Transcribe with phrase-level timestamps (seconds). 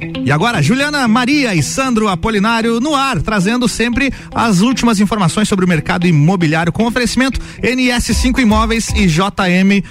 [0.00, 5.64] E agora, Juliana Maria e Sandro Apolinário no ar, trazendo sempre as últimas informações sobre
[5.64, 9.82] o mercado imobiliário com oferecimento NS5 Imóveis e JM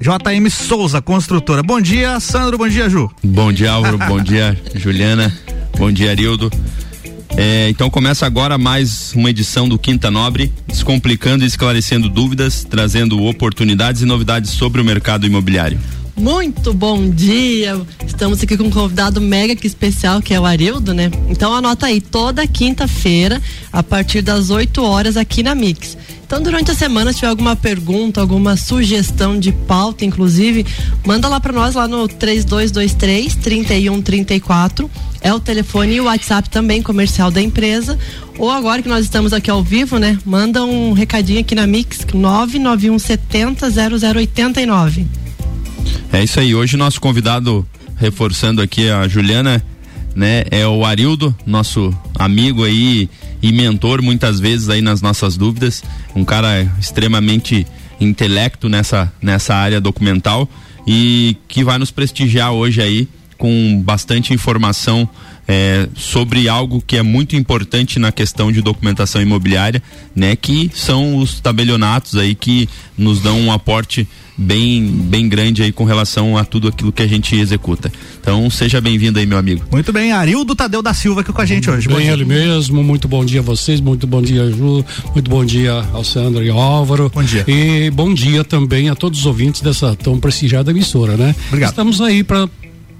[0.00, 1.62] JM Souza, construtora.
[1.62, 2.56] Bom dia, Sandro.
[2.56, 3.10] Bom dia, Ju.
[3.22, 3.98] Bom dia, Álvaro.
[4.08, 5.30] bom dia, Juliana.
[5.76, 6.50] Bom dia, Arildo.
[7.36, 13.22] É, então começa agora mais uma edição do Quinta Nobre, descomplicando e esclarecendo dúvidas, trazendo
[13.24, 15.78] oportunidades e novidades sobre o mercado imobiliário.
[16.20, 17.80] Muito bom dia.
[18.06, 21.10] Estamos aqui com um convidado mega que especial, que é o Arildo, né?
[21.30, 23.40] Então anota aí, toda quinta-feira,
[23.72, 25.96] a partir das 8 horas aqui na Mix.
[26.26, 30.66] Então, durante a semana, se tiver alguma pergunta, alguma sugestão de pauta, inclusive,
[31.06, 34.90] manda lá para nós lá no 3223 3134.
[35.22, 37.98] É o telefone e o WhatsApp também comercial da empresa.
[38.38, 40.18] Ou agora que nós estamos aqui ao vivo, né?
[40.26, 45.19] Manda um recadinho aqui na Mix 991 70 0089.
[46.12, 46.54] É isso aí.
[46.54, 47.66] Hoje nosso convidado,
[47.96, 49.64] reforçando aqui a Juliana,
[50.14, 53.08] né, é o Arildo, nosso amigo aí
[53.42, 55.82] e mentor muitas vezes aí nas nossas dúvidas,
[56.14, 57.66] um cara extremamente
[58.00, 60.48] intelecto nessa nessa área documental
[60.86, 65.08] e que vai nos prestigiar hoje aí com bastante informação
[65.48, 69.82] é, sobre algo que é muito importante na questão de documentação imobiliária,
[70.14, 70.36] né?
[70.36, 74.06] Que são os tabelionatos aí que nos dão um aporte
[74.40, 77.92] bem, bem grande aí com relação a tudo aquilo que a gente executa.
[78.20, 79.62] Então, seja bem-vindo aí, meu amigo.
[79.70, 81.88] Muito bem, Arildo Tadeu da Silva aqui com a gente hoje.
[81.88, 85.84] Bem, ele mesmo, muito bom dia a vocês, muito bom dia, Ju, muito bom dia
[85.92, 87.10] ao Sandro e ao Álvaro.
[87.14, 87.44] Bom dia.
[87.46, 91.34] E bom dia também a todos os ouvintes dessa tão prestigiada emissora, né?
[91.48, 91.70] Obrigado.
[91.70, 92.48] Estamos aí para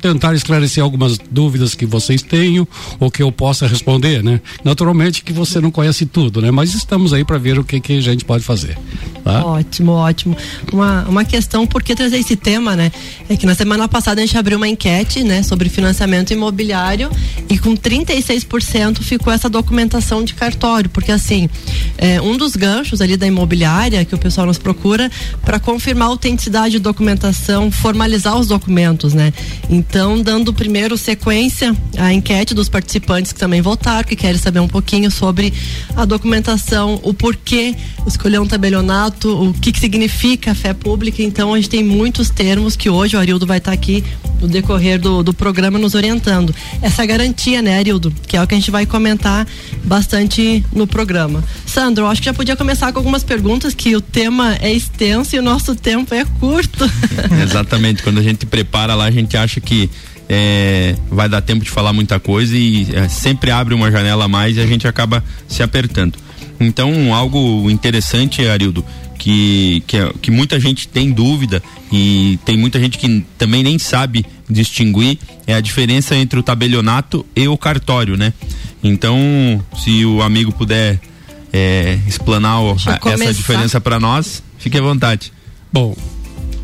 [0.01, 2.67] tentar esclarecer algumas dúvidas que vocês tenham
[2.99, 4.41] ou que eu possa responder, né?
[4.65, 6.51] Naturalmente que você não conhece tudo, né?
[6.51, 8.77] Mas estamos aí para ver o que, que a gente pode fazer.
[9.23, 9.45] Tá?
[9.45, 10.37] Ótimo, ótimo.
[10.73, 12.91] Uma, uma questão, por que trazer esse tema, né?
[13.29, 17.11] É que na semana passada a gente abriu uma enquete, né, sobre financiamento imobiliário
[17.49, 21.49] e com 36% ficou essa documentação de cartório, porque assim,
[21.99, 25.11] é, um dos ganchos ali da imobiliária que o pessoal nos procura
[25.43, 29.33] para confirmar a autenticidade de documentação, formalizar os documentos, né?
[29.69, 29.90] Então,
[30.23, 35.11] dando primeiro sequência à enquete dos participantes que também votaram, que querem saber um pouquinho
[35.11, 35.53] sobre
[35.97, 37.75] a documentação, o porquê
[38.07, 41.23] escolher um tabelionato o que, que significa fé pública.
[41.23, 44.05] Então, a gente tem muitos termos que hoje o Arildo vai estar tá aqui
[44.41, 46.55] no decorrer do, do programa nos orientando.
[46.83, 48.13] Essa garantia, né, Arildo?
[48.27, 49.47] Que é o que a gente vai comentar
[49.85, 51.45] bastante no programa.
[51.67, 55.39] Sandro, acho que já podia começar com algumas perguntas, que o tema é extenso e
[55.39, 56.91] o nosso tempo é curto.
[57.43, 58.03] Exatamente.
[58.03, 59.80] Quando a gente prepara lá, a gente acha que
[60.29, 64.29] é, vai dar tempo de falar muita coisa e é, sempre abre uma janela a
[64.29, 66.19] mais e a gente acaba se apertando.
[66.59, 68.85] Então, algo interessante, Arildo,
[69.19, 74.25] que, que, que muita gente tem dúvida e tem muita gente que também nem sabe
[74.49, 78.33] distinguir é a diferença entre o tabelionato e o cartório, né?
[78.83, 79.19] Então,
[79.83, 81.01] se o amigo puder
[81.53, 85.33] é, explanar o, a, essa diferença para nós, fique à vontade.
[85.73, 85.95] Bom,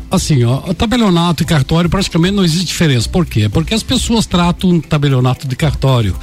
[0.09, 3.09] assim, ó, tabelionato e cartório praticamente não existe diferença.
[3.09, 3.49] Por quê?
[3.49, 6.15] Porque as pessoas tratam tabelionato de cartório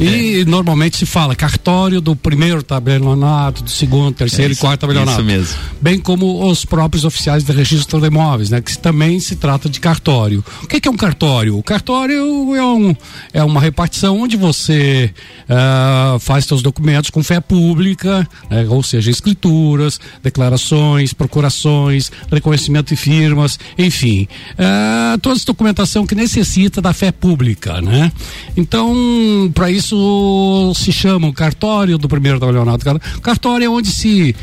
[0.00, 0.44] e é.
[0.46, 5.20] normalmente se fala cartório do primeiro tabelionato, do segundo, terceiro é isso, e quarto tabelionato.
[5.20, 5.56] Isso mesmo.
[5.80, 8.62] Bem como os próprios oficiais de registro de imóveis, né?
[8.62, 10.42] Que também se trata de cartório.
[10.62, 11.58] O que, que é um cartório?
[11.58, 12.96] O cartório é, um,
[13.32, 15.12] é uma repartição onde você
[15.44, 18.66] uh, faz seus documentos com fé pública, né?
[18.68, 26.80] ou seja, escrituras, declarações, procurações, reconhecimento de firmas, enfim, uh, toda essa documentação que necessita
[26.80, 28.10] da fé pública, né?
[28.56, 32.84] Então, para isso isso se chama o cartório do primeiro tabelionato.
[33.20, 34.34] Cartório é onde se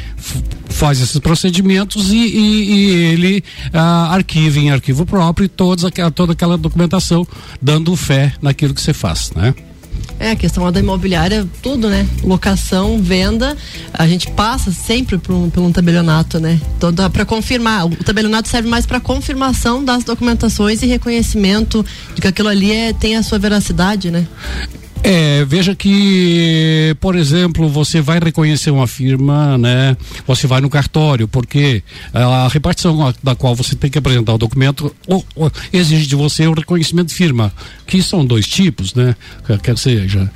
[0.70, 3.44] faz esses procedimentos e, e, e ele
[3.74, 7.26] ah, arquiva em arquivo próprio todos, toda aquela documentação,
[7.62, 9.56] dando fé naquilo que você faz, né?
[10.20, 12.08] É, a questão da imobiliária, tudo, né?
[12.24, 13.56] Locação, venda,
[13.94, 16.60] a gente passa sempre por um, por um tabelionato, né?
[16.80, 17.86] Toda para confirmar.
[17.86, 21.86] O tabelionato serve mais para confirmação das documentações e reconhecimento
[22.16, 24.28] de que aquilo ali é, tem a sua veracidade, né?
[25.04, 29.96] É, veja que, por exemplo, você vai reconhecer uma firma, né?
[30.26, 31.82] Você vai no cartório, porque
[32.14, 34.94] a repartição da qual você tem que apresentar o documento
[35.72, 37.54] exige de você o reconhecimento de firma,
[37.86, 39.16] que são dois tipos, né?
[39.64, 40.30] Quer seja,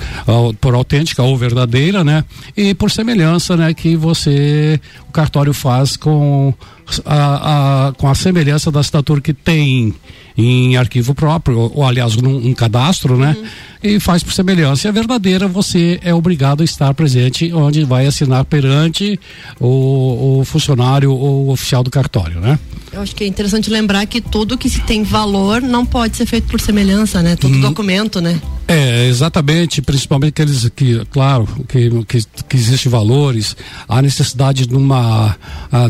[0.59, 2.23] por autêntica ou verdadeira, né?
[2.55, 3.73] E por semelhança, né?
[3.73, 4.79] Que você,
[5.09, 6.53] o cartório faz com
[7.05, 9.93] a, a, com a semelhança da assinatura que tem
[10.37, 13.35] em arquivo próprio, ou, ou aliás, num um cadastro, né?
[13.37, 13.45] Uhum.
[13.83, 14.87] E faz por semelhança.
[14.87, 19.19] E a verdadeira, você é obrigado a estar presente onde vai assinar perante
[19.59, 22.57] o, o funcionário ou o oficial do cartório, né?
[22.93, 26.25] Eu acho que é interessante lembrar que tudo que se tem valor não pode ser
[26.25, 27.37] feito por semelhança, né?
[27.37, 27.61] Todo hum.
[27.61, 28.41] documento, né?
[28.67, 33.55] É, exatamente, principalmente aqueles que, claro, que, que, que existem valores,
[33.87, 35.35] há necessidade de, uma,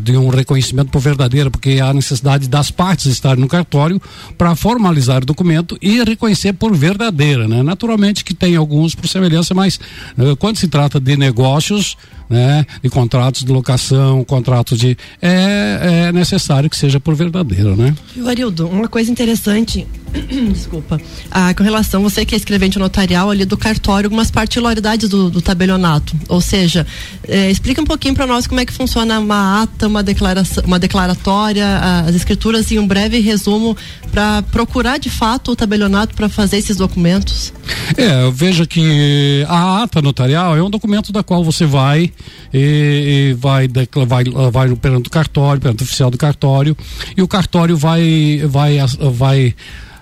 [0.02, 4.02] de um reconhecimento por verdadeira, porque há necessidade das partes estarem no cartório
[4.38, 7.62] para formalizar o documento e reconhecer por verdadeira, né?
[7.62, 9.80] Naturalmente que tem alguns por semelhança, mas
[10.18, 11.96] uh, quando se trata de negócios,
[12.32, 14.98] né, de contratos de locação, contratos de.
[15.22, 17.94] É, é necessário que seja por verdadeiro, né?
[18.26, 19.86] Arildo, uma coisa interessante
[20.52, 21.00] desculpa,
[21.30, 25.42] ah, com relação, você que é escrevente notarial ali do cartório, algumas particularidades do, do
[25.42, 26.86] tabelionato, ou seja,
[27.28, 30.80] eh, explica um pouquinho para nós como é que funciona uma ata, uma declaração, uma
[30.80, 31.66] declaratória,
[32.06, 33.76] as escrituras e um breve resumo
[34.12, 37.54] para procurar de fato o tabelionato para fazer esses documentos.
[37.98, 42.12] É, veja que a ata notarial é um documento da qual você vai
[42.54, 43.68] e, e vai,
[44.08, 46.76] vai, vai perante o cartório, perante o oficial do cartório,
[47.16, 48.78] e o cartório vai, vai,
[49.14, 49.56] vai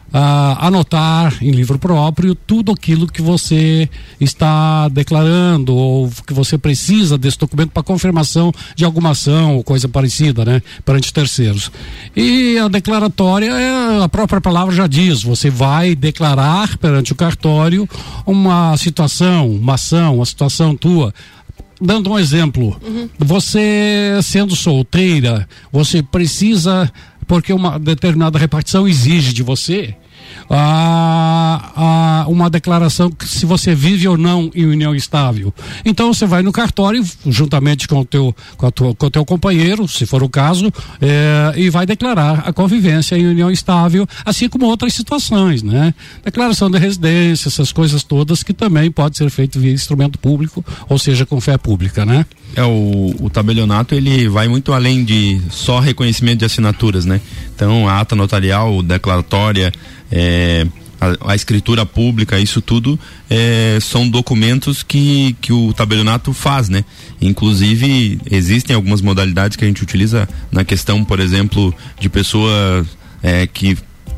[0.10, 3.88] Uh, anotar em livro próprio tudo aquilo que você
[4.20, 9.88] está declarando ou que você precisa desse documento para confirmação de alguma ação ou coisa
[9.88, 11.72] parecida, né, perante terceiros.
[12.16, 17.88] E a declaratória, é, a própria palavra já diz, você vai declarar perante o cartório
[18.26, 21.14] uma situação, uma ação, uma situação tua
[21.80, 23.10] dando um exemplo, uhum.
[23.18, 26.92] você sendo solteira, você precisa
[27.28, 29.96] porque uma determinada repartição exige de você
[30.50, 35.54] ah, ah, uma declaração que se você vive ou não em união estável.
[35.86, 39.26] Então você vai no cartório, juntamente com o teu, com, a tua, com o teu
[39.26, 40.72] companheiro, se for o caso,
[41.02, 45.94] eh, e vai declarar a convivência em união estável, assim como outras situações, né?
[46.24, 50.98] Declaração de residência, essas coisas todas que também pode ser feito via instrumento público, ou
[50.98, 52.26] seja, com fé pública, né?
[52.56, 57.22] É, o, o tabelionato ele vai muito além de só reconhecimento de assinaturas, né?
[57.56, 59.72] Então, a ata notarial, declaratória,
[60.12, 60.19] é,
[61.00, 63.00] a, a, escritura pública, isso tudo
[63.30, 66.84] é, são documentos que, que o tabelionato faz, né?
[67.22, 72.86] Inclusive, existem algumas modalidades que a gente utiliza na questão, por exemplo, de pessoa
[73.24, 73.78] é, que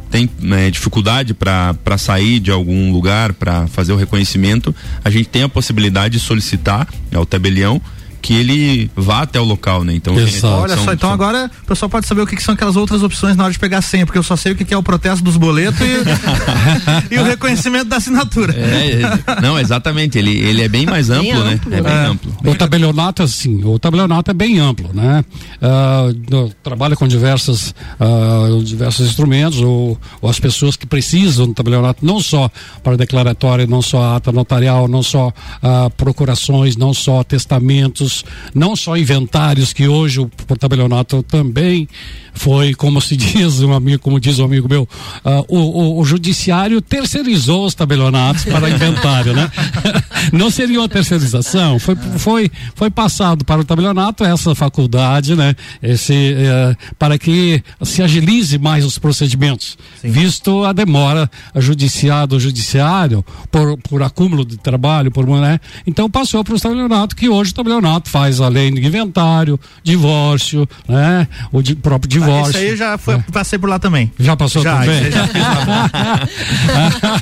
[0.09, 4.75] tem né, dificuldade para sair de algum lugar para fazer o reconhecimento,
[5.05, 7.81] a gente tem a possibilidade de solicitar ao tabelião
[8.21, 9.95] que ele vá até o local, né?
[9.95, 10.47] Então, Exato.
[10.47, 11.11] olha só, então são...
[11.11, 13.59] agora o pessoal pode saber o que, que, são aquelas outras opções na hora de
[13.59, 15.81] pegar a senha, porque eu só sei o que, que é o protesto dos boletos
[15.81, 18.53] e, e o reconhecimento da assinatura.
[18.55, 21.53] É, é, não, exatamente, ele, ele é bem mais amplo, bem né?
[21.53, 21.73] Amplo.
[21.73, 22.05] É bem é.
[22.05, 22.37] amplo.
[22.45, 25.25] O tabelionato, assim, o tabelionato é bem amplo, né?
[25.57, 32.05] Uh, trabalha com diversas, uh, diversos instrumentos, ou, ou, as pessoas que precisam do tabelionato,
[32.05, 32.49] não só
[32.83, 38.10] para declaratória, não só ata notarial, não só uh, procurações, não só testamentos,
[38.53, 40.29] não só inventários, que hoje o
[40.59, 41.87] tabelionato também
[42.33, 46.05] foi, como se diz, um amigo, como diz um amigo meu, uh, o, o, o,
[46.05, 49.51] judiciário terceirizou os tabelionatos para inventário, né?
[50.31, 55.55] não seria uma terceirização, foi, foi, foi passado para o tabelionato essa faculdade, né?
[55.81, 60.11] Esse, uh, para que se agilize mais os procedimentos, Sim.
[60.11, 65.59] visto a demora judiciado judiciário por, por acúmulo de trabalho, por né?
[65.85, 71.27] Então passou para o tabelionato, que hoje o tabelionato faz além de inventário, divórcio, né?
[71.51, 72.49] O de, próprio divórcio.
[72.49, 73.23] Isso aí já foi, é.
[73.31, 74.11] passei por lá também.
[74.19, 75.11] Já passou já, também?
[75.11, 75.27] Já.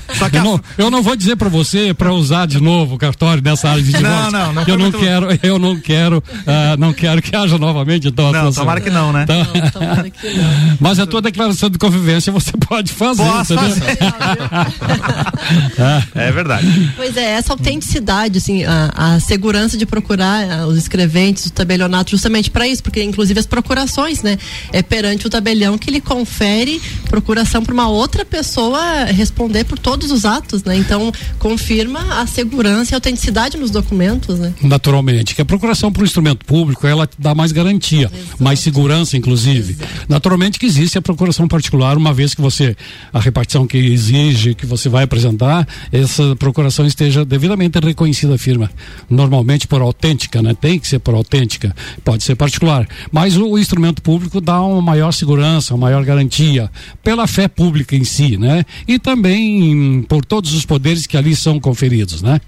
[0.16, 0.44] Só que eu, a...
[0.44, 3.84] não, eu não vou dizer para você para usar de novo o cartório nessa área
[3.84, 4.32] de divórcio.
[4.32, 4.64] Não, não, não.
[4.64, 5.00] Eu não muito...
[5.00, 8.32] quero, eu não quero, uh, não quero que haja novamente então.
[8.32, 9.24] Não, tomara que não, né?
[9.24, 9.40] Então...
[9.40, 10.78] Não, tomara que não.
[10.80, 13.24] Mas a tua declaração de convivência você pode fazer.
[13.24, 13.98] Posso fazer.
[16.16, 16.94] é verdade.
[16.96, 22.50] Pois é, essa autenticidade, assim, a, a segurança de procurar os escreventes, o tabelionato, justamente
[22.50, 24.38] para isso, porque inclusive as procurações, né?
[24.72, 30.12] É perante o tabelião que ele confere procuração para uma outra pessoa responder por todos
[30.12, 30.76] os atos, né?
[30.76, 34.54] Então, confirma a segurança e a autenticidade nos documentos, né?
[34.62, 38.44] Naturalmente, que a procuração para o instrumento público, ela dá mais garantia, Exato.
[38.44, 39.74] mais segurança, inclusive.
[39.74, 39.90] Exato.
[40.08, 42.76] Naturalmente que existe a procuração particular, uma vez que você,
[43.12, 48.70] a repartição que exige, que você vai apresentar, essa procuração esteja devidamente reconhecida a firma.
[49.10, 50.54] Normalmente por autêntica, né?
[50.62, 52.88] Tem que ser por autêntica, pode ser particular.
[53.12, 56.70] Mas o, o instrumento público dá uma maior segurança, uma maior garantia
[57.04, 58.66] pela fé pública em si, né?
[58.88, 62.42] E também por todos os poderes que ali são conferidos, né?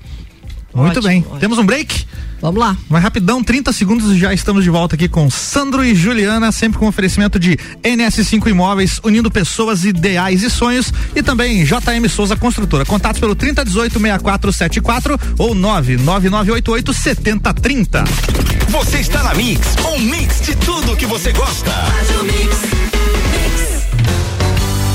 [0.74, 1.22] Muito Ótimo, bem.
[1.22, 1.40] ótimo.
[1.40, 2.06] Temos um break?
[2.42, 2.76] Vamos lá.
[2.90, 6.80] Vai rapidão, 30 segundos e já estamos de volta aqui com Sandro e Juliana, sempre
[6.80, 12.84] com oferecimento de NS5 Imóveis, unindo pessoas, ideais e sonhos, e também JM Souza Construtora.
[12.84, 18.04] Contatos pelo 3018-6474 ou 99988-7030.
[18.70, 21.70] Você está na Mix, um mix de tudo que você gosta.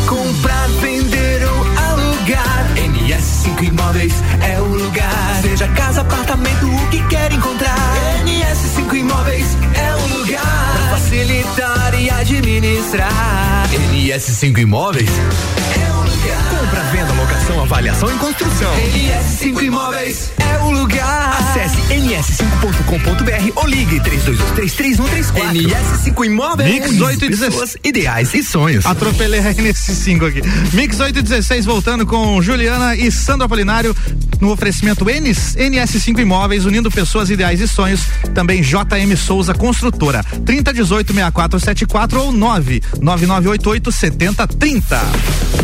[0.08, 2.74] Comprar, vender ou alugar.
[2.76, 5.35] NS5 Imóveis é o lugar.
[5.56, 7.78] Seja casa, apartamento, o que quer encontrar.
[8.26, 10.42] NS5 Imóveis é o lugar.
[10.42, 13.66] Pra facilitar e administrar.
[13.90, 16.60] NS5 Imóveis é o lugar.
[16.60, 17.14] Compra, venda,
[17.46, 18.72] locação, avaliação e construção.
[18.74, 21.36] NS5 Imóveis é o lugar.
[21.38, 25.52] Acesse ns5.com.br ou ligue 32233134.
[25.52, 26.70] NS5 Imóveis.
[26.70, 27.52] Mix 8 e 16.
[27.52, 28.84] Pessoas ideais e sonhos.
[28.84, 30.42] Atropelei a NS5 aqui.
[30.72, 33.94] Mix 8 e 16 voltando com Juliana e Sandro Apolinário
[34.40, 38.06] no oferecimento NS, NS5 Imóveis, unindo pessoas, ideais e sonhos.
[38.34, 40.24] Também JM Souza Construtora.
[40.44, 45.56] 3018 6474 ou 99988 7030.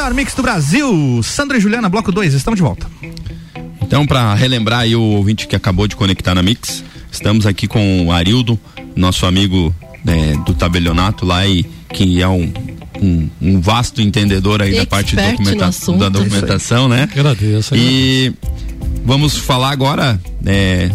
[0.00, 1.22] Melhor mix do Brasil.
[1.22, 2.86] Sandro e Juliana, bloco 2, estamos de volta.
[3.82, 8.06] Então, para relembrar aí o ouvinte que acabou de conectar na Mix, estamos aqui com
[8.06, 8.58] o Arildo,
[8.96, 12.50] nosso amigo né, do tabelionato lá e que é um,
[12.98, 15.98] um, um vasto entendedor aí da parte documenta assunto.
[15.98, 17.02] da documentação, né?
[17.02, 17.76] Agradeço.
[17.76, 18.32] E
[19.04, 20.90] vamos falar agora é,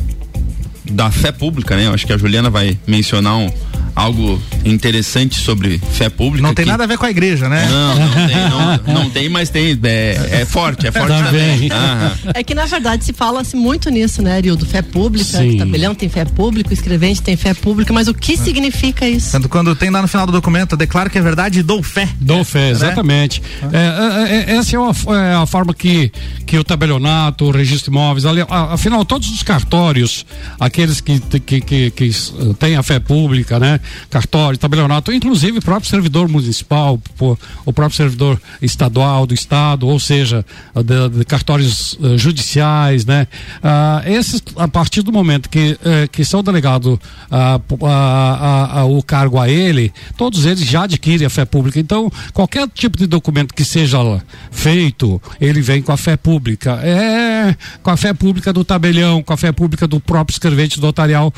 [0.89, 1.85] da fé pública, né?
[1.85, 3.51] Eu acho que a Juliana vai mencionar um,
[3.95, 6.45] algo interessante sobre fé pública.
[6.45, 7.67] Não tem que- nada a ver com a igreja, né?
[7.69, 9.79] Não, não tem, não, não tem, mas tem.
[9.83, 11.69] É, é forte, é forte também.
[11.69, 11.71] Também.
[11.71, 12.11] Aham.
[12.33, 14.65] É que na verdade se fala-se muito nisso, né, Arildo?
[14.65, 15.57] Fé pública, Sim.
[15.57, 19.31] tabelião tem fé pública, o escrevente tem fé pública, mas o que significa isso?
[19.31, 22.09] Tanto quando tem lá no final do documento, declaro que é verdade e dou fé.
[22.19, 23.41] Dou fé, exatamente.
[23.71, 26.11] É, é, é, essa é, uma- é a forma que,
[26.45, 30.25] que o tabelionato, o registro de imóveis, ali, afinal, todos os cartórios,
[30.59, 32.11] aqueles que, que, que, que
[32.59, 33.79] têm a fé pública, né?
[34.09, 36.99] Cartório, tabelionato, inclusive o próprio servidor municipal,
[37.65, 43.27] o próprio servidor estadual do estado, ou seja, de, de cartórios eh, judiciais, né?
[43.63, 46.97] Ah, esses, a partir do momento que, eh, que são delegados
[47.31, 51.79] ah, ah, o cargo a ele, todos eles já adquirem a fé pública.
[51.79, 53.95] Então, qualquer tipo de documento que seja
[54.51, 56.79] feito, ele vem com a fé pública.
[56.83, 57.35] É
[57.83, 61.33] com a fé pública do tabelião, com a fé pública do próprio escrevente notarial,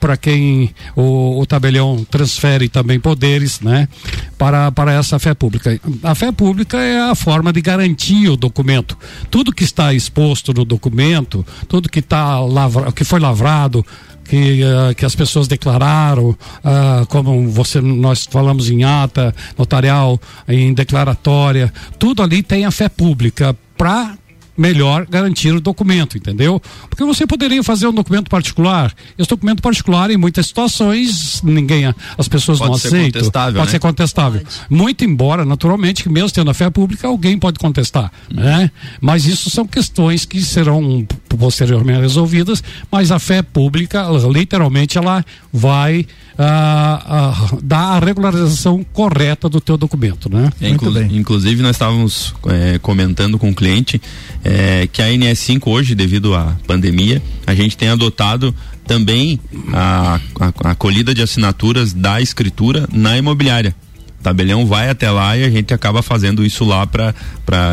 [0.00, 1.61] para quem o, o tabelião
[2.10, 3.88] transfere também poderes, né?
[4.36, 5.78] Para, para essa fé pública.
[6.02, 8.96] A fé pública é a forma de garantir o documento.
[9.30, 13.84] Tudo que está exposto no documento, tudo que está lavra, que foi lavrado,
[14.24, 20.72] que, ah, que as pessoas declararam, ah, como você nós falamos em ata notarial, em
[20.72, 24.16] declaratória, tudo ali tem a fé pública para
[24.56, 26.60] melhor garantir o documento, entendeu?
[26.88, 28.92] Porque você poderia fazer um documento particular.
[29.18, 33.30] Esse documento particular, em muitas situações, ninguém, as pessoas Pode não aceitam.
[33.30, 33.66] Pode né?
[33.66, 34.42] ser contestável.
[34.68, 38.70] Muito embora, naturalmente, que mesmo tendo a fé pública, alguém pode contestar, né?
[39.00, 46.06] Mas isso são questões que serão posteriormente resolvidas, mas a fé pública, literalmente, ela vai
[46.38, 50.50] ah, ah, dar a regularização correta do teu documento, né?
[50.60, 51.16] É, inclu- bem.
[51.16, 54.00] Inclusive, nós estávamos é, comentando com o cliente
[54.44, 58.54] é, que a NS5 hoje, devido à pandemia, a gente tem adotado
[58.86, 59.38] também
[59.72, 63.74] a, a, a colhida de assinaturas da escritura na imobiliária.
[64.22, 67.12] O tabelião vai até lá e a gente acaba fazendo isso lá para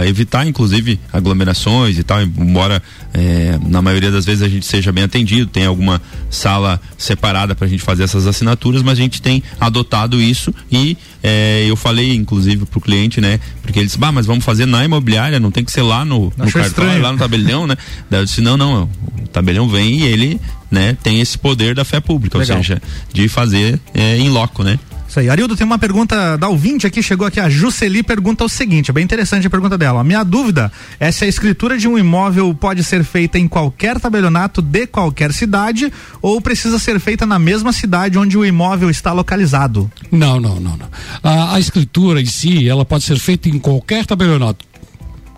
[0.07, 2.23] evitar, inclusive, aglomerações e tal.
[2.23, 2.81] Embora
[3.13, 7.67] é, na maioria das vezes a gente seja bem atendido, tem alguma sala separada para
[7.67, 12.15] a gente fazer essas assinaturas, mas a gente tem adotado isso e é, eu falei,
[12.15, 13.39] inclusive, pro cliente, né?
[13.61, 16.33] Porque ele disse, bah, mas vamos fazer na imobiliária, não tem que ser lá no,
[16.35, 16.99] no estranho.
[16.99, 17.77] lá no tabelião, né?
[18.09, 18.89] Daí eu disse, não, não,
[19.23, 20.41] o tabelião vem e ele,
[20.71, 22.57] né, tem esse poder da fé pública, Legal.
[22.57, 22.81] ou seja,
[23.13, 24.79] de fazer é, em loco, né?
[25.19, 25.29] Isso aí.
[25.29, 28.93] Arildo, tem uma pergunta da ouvinte aqui, chegou aqui, a Juceli pergunta o seguinte, é
[28.93, 29.99] bem interessante a pergunta dela.
[29.99, 33.99] A minha dúvida é se a escritura de um imóvel pode ser feita em qualquer
[33.99, 39.11] tabelionato de qualquer cidade ou precisa ser feita na mesma cidade onde o imóvel está
[39.11, 39.91] localizado.
[40.11, 40.88] Não, não, não, não.
[41.21, 44.65] A, a escritura em si, ela pode ser feita em qualquer tabelionato,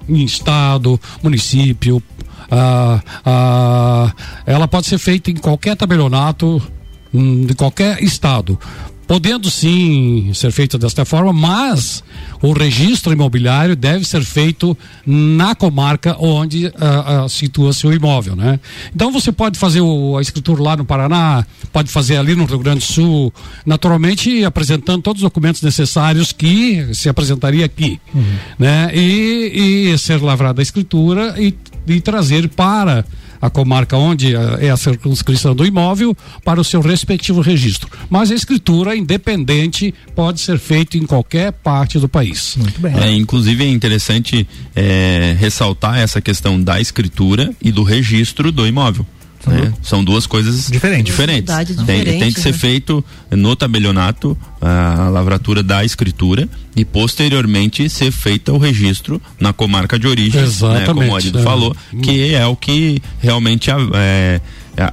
[0.08, 2.04] em estado, município,
[2.52, 4.14] ah, ah,
[4.46, 6.62] ela pode ser feita em qualquer tabelionato
[7.14, 8.60] hum, de qualquer estado.
[9.12, 12.02] Podendo sim ser feito desta forma, mas
[12.42, 18.58] o registro imobiliário deve ser feito na comarca onde uh, uh, situa-se o imóvel, né?
[18.96, 22.60] Então você pode fazer o, a escritura lá no Paraná, pode fazer ali no Rio
[22.60, 23.34] Grande do Sul,
[23.66, 28.36] naturalmente apresentando todos os documentos necessários que se apresentaria aqui, uhum.
[28.58, 28.92] né?
[28.96, 31.54] E, e ser lavrada a escritura e,
[31.86, 33.04] e trazer para
[33.42, 37.90] a comarca onde é a circunscrição do imóvel para o seu respectivo registro.
[38.10, 42.56] Mas a escritura independente pode ser feita em qualquer parte do país.
[42.58, 42.94] Muito bem.
[42.98, 49.06] É, inclusive é interessante é, ressaltar essa questão da escritura e do registro do imóvel.
[49.48, 49.74] Né?
[49.82, 51.06] São duas coisas diferentes.
[51.06, 51.54] diferentes.
[51.86, 52.58] Tem, tem, que ser né?
[52.58, 59.98] feito no tabelionato a lavratura da escritura e posteriormente ser feita o registro na comarca
[59.98, 60.86] de origem, né?
[60.86, 61.44] como o marido é.
[61.44, 64.42] falou, que é o que realmente é,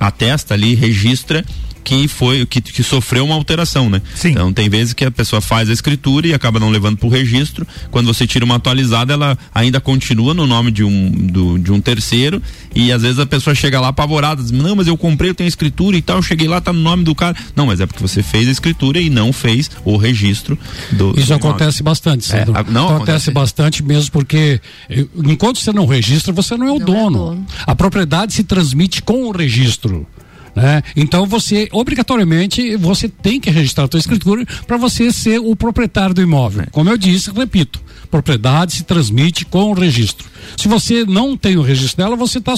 [0.00, 1.44] atesta ali, registra
[1.88, 4.02] que foi que, que sofreu uma alteração, né?
[4.14, 4.32] Sim.
[4.32, 7.10] Então tem vezes que a pessoa faz a escritura e acaba não levando para o
[7.10, 7.66] registro.
[7.90, 11.80] Quando você tira uma atualizada, ela ainda continua no nome de um do, de um
[11.80, 12.42] terceiro
[12.74, 15.48] e às vezes a pessoa chega lá apavorada, diz, não, mas eu comprei, eu tenho
[15.48, 17.34] escritura e tal, eu cheguei lá, tá no nome do cara.
[17.56, 20.58] Não, mas é porque você fez a escritura e não fez o registro
[20.92, 21.18] do.
[21.18, 25.72] Isso do acontece bastante, é, a, não acontece, acontece, bastante mesmo porque eh, enquanto você
[25.72, 26.98] não registra, você não é o não dono.
[26.98, 27.46] É dono.
[27.66, 30.06] A propriedade se transmite com o registro.
[30.58, 30.82] Né?
[30.96, 36.12] Então você, obrigatoriamente, você tem que registrar a sua escritura para você ser o proprietário
[36.12, 36.66] do imóvel.
[36.72, 40.26] Como eu disse, repito, propriedade se transmite com o registro.
[40.56, 42.54] Se você não tem o registro dela, você está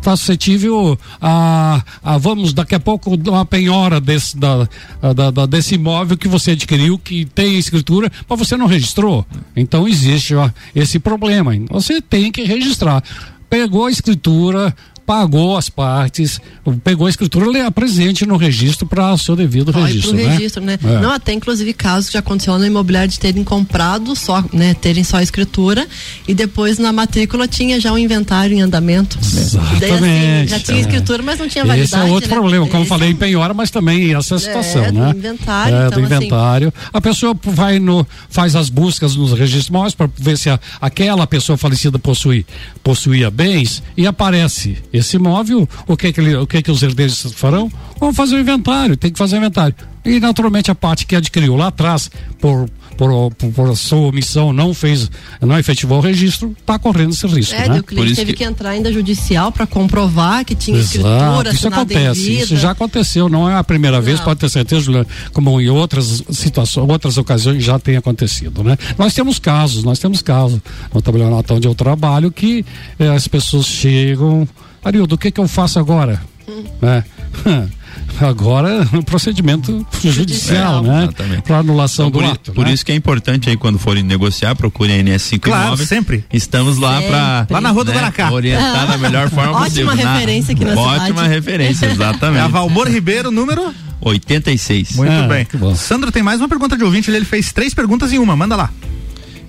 [0.00, 4.66] tá suscetível a, a, vamos, daqui a pouco, uma penhora desse, da,
[5.14, 9.26] da, da, desse imóvel que você adquiriu, que tem escritura, mas você não registrou.
[9.54, 11.52] Então existe ó, esse problema.
[11.70, 13.02] Você tem que registrar
[13.48, 14.74] pegou a escritura,
[15.08, 16.38] pagou as partes,
[16.84, 20.10] pegou a escritura, ele presente no registro para o seu devido Vai registro.
[20.12, 20.32] Pro né?
[20.32, 20.78] registro, né?
[20.84, 21.00] É.
[21.00, 24.74] Não, até inclusive casos que já aconteceu no imobiliário de terem comprado só, né?
[24.74, 25.88] Terem só a escritura
[26.26, 29.18] e depois na matrícula tinha já um inventário em andamento.
[29.18, 29.80] Exatamente.
[29.80, 31.86] Daí, assim, já tinha escritura, mas não tinha validade.
[31.86, 32.36] Esse é outro né?
[32.36, 35.10] problema, como Esse falei, em penhora, mas também essa é situação, é, né?
[35.10, 35.74] Do inventário.
[35.74, 36.68] É, então, do assim, inventário.
[36.76, 40.60] Assim, a pessoa vai no, faz as buscas nos registros móveis para ver se a,
[40.82, 42.44] aquela pessoa falecida possui,
[42.84, 47.32] possuía bens e aparece esse imóvel o que que, ele, o que que os herdeiros
[47.32, 47.70] farão?
[47.98, 49.74] Vão fazer o inventário, tem que fazer o inventário.
[50.04, 54.72] E naturalmente a parte que adquiriu lá atrás, por, por, por, por sua omissão, não
[54.72, 57.54] fez, não efetivou o registro, está correndo esse risco.
[57.54, 57.80] É, né?
[57.80, 58.38] o cliente teve que...
[58.38, 58.44] que...
[58.44, 60.98] entrar ainda judicial para comprovar que tinha Exato.
[60.98, 61.50] escritura.
[61.52, 64.24] Isso acontece, isso já aconteceu, não é a primeira vez, não.
[64.24, 68.78] pode ter certeza, Juliana, como em outras situações, outras ocasiões já tem acontecido, né?
[68.96, 70.60] Nós temos casos, nós temos casos
[70.92, 72.64] no tabelionato onde eu trabalho que
[72.98, 74.48] eh, as pessoas chegam
[74.84, 76.20] Arildo, o que que eu faço agora?
[76.48, 76.64] Hum.
[76.82, 77.02] É.
[78.20, 81.08] Agora um procedimento judicial, né?
[81.44, 82.52] Para anulação então, do por, ato.
[82.52, 82.72] Por né?
[82.72, 85.88] isso que é importante aí quando forem negociar, procurem a NS5 claro, Imóveis.
[85.88, 86.24] sempre.
[86.32, 88.32] Estamos lá para lá na Rua do né, Guaracá.
[88.32, 89.88] Orientar da melhor forma possível.
[89.88, 91.28] Ótima referência aqui na Ótima cidade.
[91.28, 92.40] referência, exatamente.
[92.40, 94.96] É a Valmor Ribeiro, número 86.
[94.96, 95.46] Muito ah, bem.
[95.76, 98.70] Sandro tem mais uma pergunta de ouvinte, ele fez três perguntas em uma, manda lá.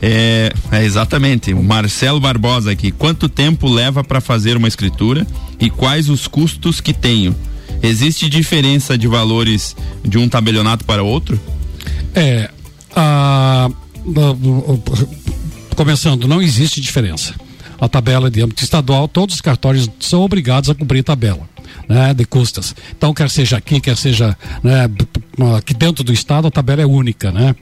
[0.02, 1.54] É, é, exatamente.
[1.54, 2.92] O Marcelo Barbosa aqui.
[2.92, 5.26] Quanto tempo leva para fazer uma escritura
[5.60, 7.36] e quais os custos que tenho?
[7.82, 11.40] Existe diferença de valores de um tabelionato para outro?
[12.14, 12.50] É.
[12.96, 13.70] A,
[15.76, 17.34] começando, não existe diferença.
[17.80, 21.48] A tabela de âmbito estadual, todos os cartórios são obrigados a cumprir tabela
[21.88, 22.76] né, de custas.
[22.96, 24.90] Então, quer seja aqui, quer seja né,
[25.56, 27.56] aqui dentro do estado, a tabela é única, né?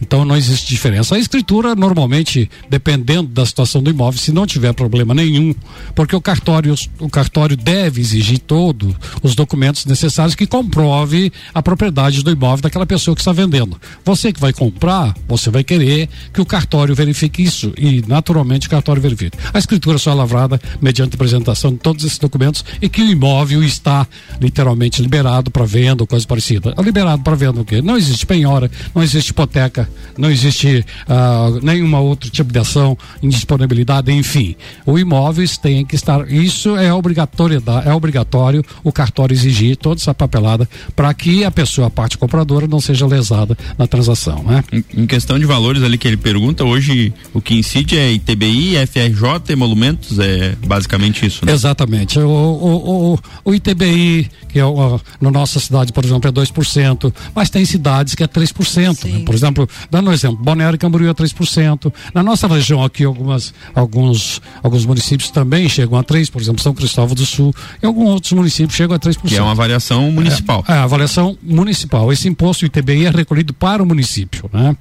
[0.00, 1.14] Então não existe diferença.
[1.14, 5.54] A escritura, normalmente, dependendo da situação do imóvel, se não tiver problema nenhum,
[5.94, 12.22] porque o cartório, o cartório deve exigir todos os documentos necessários que comprove a propriedade
[12.22, 13.80] do imóvel daquela pessoa que está vendendo.
[14.04, 18.70] Você que vai comprar, você vai querer que o cartório verifique isso e, naturalmente, o
[18.70, 19.38] cartório verifique.
[19.52, 23.62] A escritura só é lavrada mediante apresentação de todos esses documentos e que o imóvel
[23.62, 24.06] está
[24.40, 26.74] literalmente liberado para venda ou coisa parecida.
[26.76, 27.80] É liberado para venda o quê?
[27.80, 34.12] Não existe penhora, não existe hipoteca, não existe uh, nenhuma outro tipo de ação, indisponibilidade,
[34.12, 34.56] enfim.
[34.84, 36.30] O imóvel tem que estar.
[36.30, 41.86] Isso é obrigatoriedade, é obrigatório o cartório exigir toda essa papelada para que a pessoa,
[41.88, 44.64] a parte compradora, não seja lesada na transação, né?
[44.72, 48.74] Em, em, questão de valores ali que ele pergunta, hoje o que incide é ITBI,
[48.86, 51.52] FRJ, emolumentos, é basicamente isso, né?
[51.52, 52.18] Exatamente.
[52.18, 57.11] O, o, o, o ITBI, que é o, na nossa cidade, por exemplo, é 2%,
[57.12, 59.04] 4%, mas tem cidades que é 3%.
[59.10, 59.24] Né?
[59.24, 61.92] Por exemplo, dando um exemplo, Balneário Camboriú é 3%.
[62.14, 66.74] Na nossa região aqui, algumas, alguns, alguns municípios também chegam a 3%, por exemplo, São
[66.74, 69.20] Cristóvão do Sul, e alguns outros municípios chegam a 3%.
[69.26, 70.64] Que é uma avaliação municipal.
[70.68, 72.12] É, é avaliação municipal.
[72.12, 74.76] Esse imposto ITBI é recolhido para o município, né?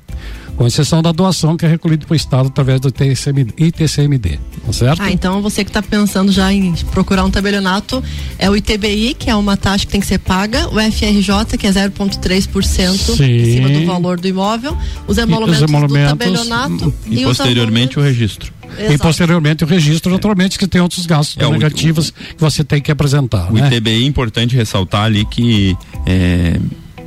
[0.55, 4.73] Com exceção da doação que é recolhida para o Estado através do ITCMD, ITCMD tá
[4.73, 5.01] certo?
[5.01, 8.03] Ah, então você que está pensando já em procurar um tabelionato,
[8.37, 11.67] é o ITBI, que é uma taxa que tem que ser paga, o FRJ, que
[11.67, 17.21] é 0,3% em cima do valor do imóvel, os emolumentos, os emolumentos do tabelionato e,
[17.21, 18.53] e posteriormente o registro.
[18.77, 18.93] Exato.
[18.93, 22.81] E posteriormente o registro, naturalmente, que tem outros gastos é, negativos o, que você tem
[22.81, 23.51] que apresentar.
[23.51, 23.67] O né?
[23.67, 26.57] ITBI é importante ressaltar ali que é,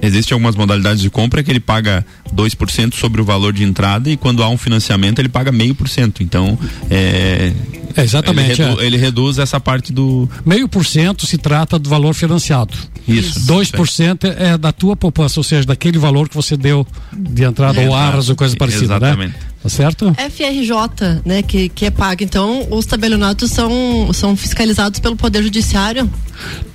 [0.07, 4.17] Existem algumas modalidades de compra que ele paga 2% sobre o valor de entrada e
[4.17, 6.23] quando há um financiamento ele paga meio por cento.
[6.23, 6.59] Então,
[6.91, 7.53] é,
[7.97, 8.61] é exatamente.
[8.61, 8.87] Ele, redu é.
[8.87, 10.29] ele, reduz essa parte do.
[10.45, 12.75] Meio por cento se trata do valor financiado.
[13.07, 13.41] Isso.
[13.41, 14.51] 2% é.
[14.51, 17.95] é da tua poupança, ou seja, daquele valor que você deu de entrada é, ou
[17.95, 18.99] arras ou coisa parecida.
[18.99, 19.07] Né?
[19.09, 19.33] Exatamente.
[19.33, 19.55] Né?
[19.65, 20.15] Tá certo?
[20.31, 22.23] FRJ, né, que, que é pago.
[22.23, 26.11] Então, os tabelionatos são, são fiscalizados pelo Poder Judiciário?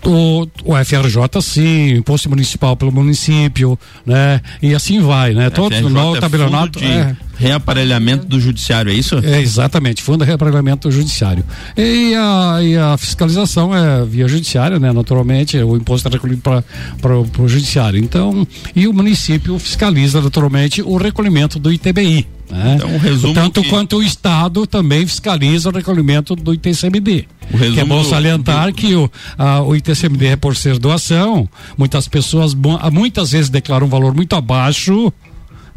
[0.03, 4.41] O, o FRJ, sim, imposto municipal pelo município, né?
[4.59, 5.51] E assim vai, né?
[5.51, 6.83] Todo no é tabelionato.
[6.83, 9.17] É, reaparelhamento do judiciário, é isso?
[9.23, 11.43] É, exatamente, fundo de reaparelhamento do judiciário.
[11.77, 14.91] E a, e a fiscalização é via judiciária, né?
[14.91, 17.97] Naturalmente, o imposto é recolhido para o judiciário.
[17.97, 22.27] Então, e o município fiscaliza naturalmente o recolhimento do ITBI.
[22.49, 22.75] Né?
[22.75, 23.69] Então, resumo Tanto que...
[23.69, 27.25] quanto o Estado também fiscaliza o recolhimento do ITCMD.
[27.53, 28.73] O é bom salientar do...
[28.73, 31.47] que o, a, o ITCMD é por ser doação,
[31.77, 32.53] muitas pessoas
[32.91, 35.13] muitas vezes declaram um valor muito abaixo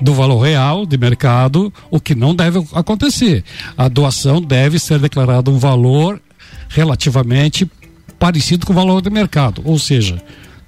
[0.02, 3.44] do valor real de mercado, o que não deve acontecer.
[3.76, 6.20] A doação deve ser declarada um valor
[6.68, 7.70] relativamente
[8.18, 10.22] parecido com o valor de mercado, ou seja,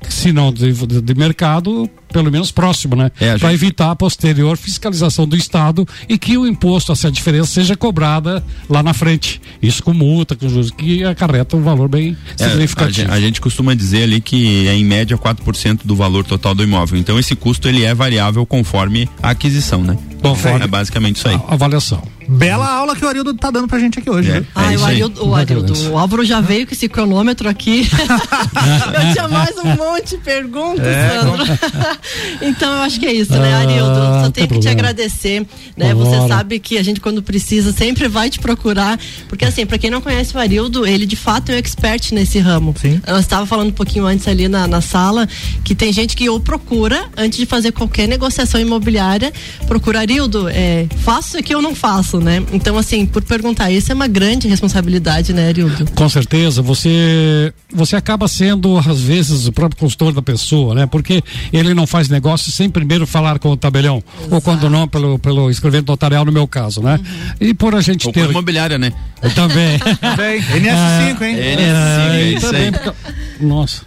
[0.09, 3.11] se não de, de, mercado, pelo menos próximo, né?
[3.19, 3.61] É, Para gente...
[3.61, 8.85] evitar a posterior fiscalização do Estado e que o imposto, essa diferença, seja cobrada lá
[8.85, 9.43] na frente.
[9.61, 13.11] Isso com multa, com juros, que acarreta um valor bem é, significativo.
[13.11, 16.63] A, a, gente costuma dizer ali que é em média 4% do valor total do
[16.63, 17.01] imóvel.
[17.01, 19.99] Então esse custo ele é variável conforme a aquisição, né?
[20.23, 21.39] Conforme é basicamente isso aí.
[21.49, 22.03] A avaliação.
[22.27, 24.31] Bela aula que o Arildo tá dando pra gente aqui hoje.
[24.31, 24.47] É, né?
[24.55, 27.87] Ah, é o Arildo, o Arildo, o Álvaro já veio com esse cronômetro aqui.
[27.93, 31.45] eu tinha mais um monte de perguntas, é, Sandro.
[32.41, 34.25] então eu acho que é isso, né, ah, Arildo?
[34.25, 35.95] Só tenho que te agradecer, né?
[35.95, 39.91] Você sabe que a gente quando precisa sempre vai te procurar, porque assim, para quem
[39.91, 42.75] não conhece o Arildo, ele de fato é um expert nesse ramo.
[42.81, 43.01] Sim.
[43.07, 45.29] Eu estava falando um pouquinho antes ali na, na sala
[45.65, 49.33] que tem gente que ou procura antes de fazer qualquer negociação imobiliária,
[49.67, 52.43] procura Arildo, é, faço isso aqui ou não faço, né?
[52.53, 55.91] Então assim, por perguntar isso é uma grande responsabilidade, né, Arildo?
[55.93, 60.87] Com certeza, você você acaba sendo às vezes o próprio consultor da pessoa, né?
[60.87, 64.03] Porque ele não faz negócio sem primeiro falar com o tabelião.
[64.19, 64.35] Exato.
[64.35, 66.99] Ou quando não, pelo, pelo escrevente notarial, no meu caso, né?
[66.99, 67.49] Uhum.
[67.49, 68.29] E por a gente ou ter.
[68.29, 68.93] imobiliária, né?
[69.23, 69.79] Eu também.
[69.79, 70.41] também.
[70.41, 71.37] NS5, hein?
[71.37, 72.73] NS5, é, é isso aí.
[72.73, 72.93] Porque...
[73.41, 73.83] Nossa,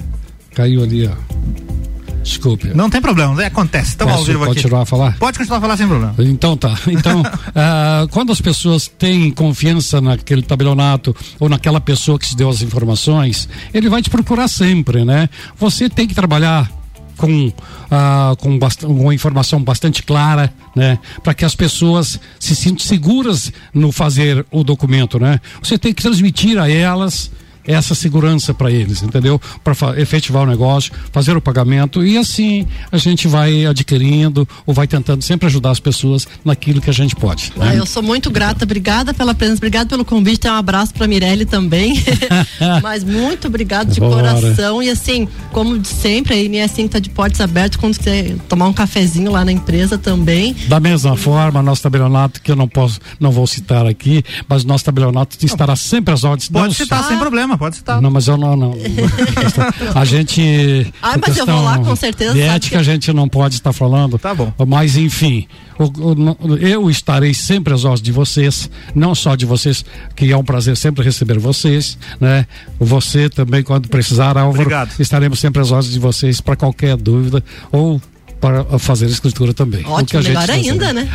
[0.55, 1.11] caiu ali, ó.
[2.23, 2.69] Desculpe.
[2.73, 3.89] Não tem problema, acontece.
[3.89, 4.55] Estamos ao vivo aqui.
[4.55, 5.17] continuar a falar?
[5.17, 6.15] Pode continuar a falar sem problema.
[6.19, 6.77] Então tá.
[6.87, 12.49] Então, uh, quando as pessoas têm confiança naquele tabelionato ou naquela pessoa que te deu
[12.49, 15.29] as informações, ele vai te procurar sempre, né?
[15.57, 16.76] Você tem que trabalhar
[17.17, 17.51] com,
[17.91, 20.99] ah, com uma informação bastante clara, né?
[21.23, 25.41] Para que as pessoas se sintam seguras no fazer o documento, né?
[25.61, 27.31] Você tem que transmitir a elas
[27.67, 29.39] essa segurança para eles, entendeu?
[29.63, 34.87] Para efetivar o negócio, fazer o pagamento e assim a gente vai adquirindo ou vai
[34.87, 37.51] tentando sempre ajudar as pessoas naquilo que a gente pode.
[37.57, 37.69] Né?
[37.69, 41.05] Ah, eu sou muito grata, obrigada pela presença, obrigado pelo convite, tem um abraço para
[41.07, 42.01] Mirelle também,
[42.81, 44.33] mas muito obrigado de Bora.
[44.33, 48.37] coração e assim, como de sempre, a INE assim tá de portas abertas quando quiser
[48.47, 50.55] tomar um cafezinho lá na empresa também.
[50.67, 54.85] Da mesma forma, nosso tabelionato que eu não posso, não vou citar aqui, mas nosso
[54.85, 56.47] tabelionato estará sempre às ordens.
[56.47, 58.01] Pode citar sem problema pode citar.
[58.01, 58.73] Não, mas eu não, não.
[59.95, 60.93] a gente.
[61.01, 62.33] Ah, mas eu vou lá com certeza.
[62.33, 62.81] De ética que...
[62.81, 64.17] a gente não pode estar falando.
[64.17, 64.51] Tá bom.
[64.67, 65.47] Mas enfim,
[66.59, 70.75] eu estarei sempre às ordens de vocês, não só de vocês, que é um prazer
[70.75, 72.45] sempre receber vocês, né?
[72.79, 74.91] Você também, quando precisar, Álvaro, Obrigado.
[74.99, 78.01] estaremos sempre às ordens de vocês para qualquer dúvida ou
[78.39, 79.85] para fazer a escritura também.
[79.85, 81.09] Ótimo, melhor ainda, né?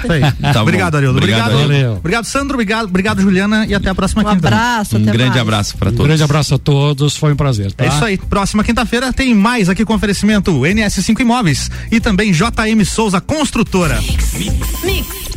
[0.53, 1.19] Tá obrigado, Arildo.
[1.19, 2.55] Obrigado, obrigado, obrigado, Sandro.
[2.55, 3.67] Obrigado, obrigado, Juliana.
[3.67, 4.49] E até a próxima um quinta.
[4.49, 5.41] Abraço, um grande mais.
[5.41, 6.05] abraço para todos.
[6.05, 7.17] Um grande abraço a todos.
[7.17, 7.73] Foi um prazer.
[7.73, 7.85] Tá?
[7.85, 8.19] É isso aí.
[8.19, 14.01] Próxima quinta-feira tem mais aqui com oferecimento NS5 Imóveis e também JM Souza Construtora.
[14.01, 14.35] Mix.
[14.85, 15.32] Mix.